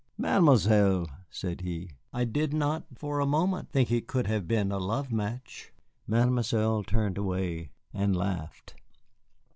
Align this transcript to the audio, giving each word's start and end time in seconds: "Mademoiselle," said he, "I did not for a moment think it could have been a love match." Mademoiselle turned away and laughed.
"Mademoiselle," 0.17 1.07
said 1.29 1.61
he, 1.61 1.91
"I 2.11 2.23
did 2.25 2.55
not 2.55 2.85
for 2.95 3.19
a 3.19 3.27
moment 3.27 3.69
think 3.69 3.91
it 3.91 4.07
could 4.07 4.25
have 4.25 4.47
been 4.47 4.71
a 4.71 4.79
love 4.79 5.11
match." 5.11 5.71
Mademoiselle 6.07 6.81
turned 6.81 7.19
away 7.19 7.69
and 7.93 8.15
laughed. 8.17 8.73